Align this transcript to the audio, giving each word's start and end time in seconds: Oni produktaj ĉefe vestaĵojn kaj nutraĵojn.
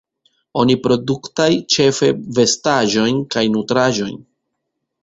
Oni 0.61 0.77
produktaj 0.85 1.47
ĉefe 1.75 2.09
vestaĵojn 2.41 3.21
kaj 3.37 3.47
nutraĵojn. 3.59 4.23